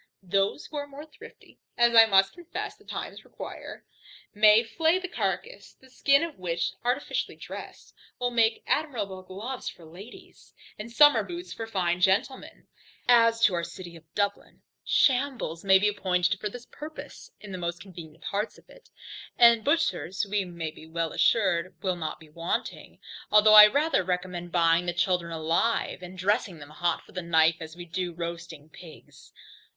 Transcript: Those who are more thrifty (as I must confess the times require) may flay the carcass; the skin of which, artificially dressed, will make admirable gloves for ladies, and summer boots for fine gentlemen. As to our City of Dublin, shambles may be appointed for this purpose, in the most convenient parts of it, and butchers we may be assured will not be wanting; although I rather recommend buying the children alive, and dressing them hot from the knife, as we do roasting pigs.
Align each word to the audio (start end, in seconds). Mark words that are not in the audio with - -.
Those 0.23 0.65
who 0.65 0.77
are 0.77 0.87
more 0.87 1.05
thrifty 1.05 1.59
(as 1.77 1.93
I 1.95 2.07
must 2.07 2.33
confess 2.33 2.75
the 2.75 2.83
times 2.83 3.23
require) 3.23 3.85
may 4.33 4.63
flay 4.63 4.97
the 4.97 5.07
carcass; 5.07 5.75
the 5.79 5.91
skin 5.91 6.23
of 6.23 6.39
which, 6.39 6.71
artificially 6.83 7.35
dressed, 7.37 7.93
will 8.17 8.31
make 8.31 8.63
admirable 8.65 9.21
gloves 9.21 9.69
for 9.69 9.85
ladies, 9.85 10.55
and 10.79 10.91
summer 10.91 11.21
boots 11.21 11.53
for 11.53 11.67
fine 11.67 12.01
gentlemen. 12.01 12.65
As 13.07 13.41
to 13.41 13.53
our 13.53 13.63
City 13.63 13.95
of 13.95 14.03
Dublin, 14.15 14.63
shambles 14.83 15.63
may 15.63 15.77
be 15.77 15.89
appointed 15.89 16.39
for 16.39 16.49
this 16.49 16.65
purpose, 16.65 17.29
in 17.39 17.51
the 17.51 17.59
most 17.59 17.79
convenient 17.79 18.23
parts 18.23 18.57
of 18.57 18.67
it, 18.71 18.89
and 19.37 19.63
butchers 19.63 20.25
we 20.27 20.43
may 20.45 20.71
be 20.71 20.91
assured 20.95 21.75
will 21.83 21.95
not 21.95 22.19
be 22.19 22.29
wanting; 22.31 22.97
although 23.31 23.53
I 23.53 23.67
rather 23.67 24.03
recommend 24.03 24.51
buying 24.51 24.87
the 24.87 24.93
children 24.93 25.31
alive, 25.31 26.01
and 26.01 26.17
dressing 26.17 26.57
them 26.57 26.71
hot 26.71 27.03
from 27.05 27.13
the 27.13 27.21
knife, 27.21 27.57
as 27.59 27.75
we 27.75 27.85
do 27.85 28.13
roasting 28.15 28.67
pigs. 28.67 29.31